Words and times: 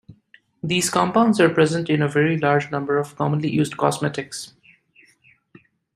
These 0.63 0.89
compounds 0.89 1.39
are 1.39 1.47
present 1.53 1.87
in 1.87 2.01
a 2.01 2.07
very 2.09 2.35
large 2.35 2.71
number 2.71 2.97
of 2.97 3.15
commonly 3.15 3.51
used 3.51 3.77
cosmetics. 3.77 4.55